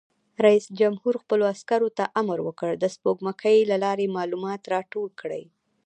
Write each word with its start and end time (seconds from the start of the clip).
رئیس 0.45 0.65
جمهور 0.79 1.13
خپلو 1.23 1.43
عسکرو 1.53 1.89
ته 1.97 2.03
امر 2.21 2.37
وکړ؛ 2.43 2.69
د 2.79 2.85
سپوږمکۍ 2.95 3.57
له 3.71 3.77
لارې 3.83 4.13
معلومات 4.17 4.61
راټول 4.73 5.09
کړئ! 5.21 5.43